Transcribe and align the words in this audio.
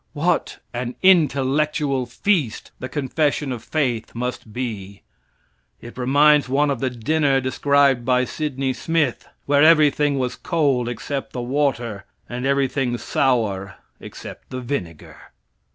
What 0.13 0.57
an 0.73 0.95
intellectual 1.03 2.07
feast 2.07 2.71
the 2.79 2.89
confession 2.89 3.51
of 3.51 3.63
faith 3.63 4.15
must 4.15 4.51
be! 4.51 5.03
It 5.79 5.95
reminds 5.95 6.49
one 6.49 6.71
of 6.71 6.79
the 6.79 6.89
dinner 6.89 7.39
described 7.39 8.03
by 8.03 8.25
Sidney 8.25 8.73
Smith, 8.73 9.27
where 9.45 9.61
everything 9.61 10.17
was 10.17 10.35
cold 10.35 10.89
except 10.89 11.33
the 11.33 11.41
water, 11.43 12.05
and 12.27 12.47
everything 12.47 12.97
sour 12.97 13.75
except 13.99 14.49
the 14.49 14.59
vinegar. 14.59 15.19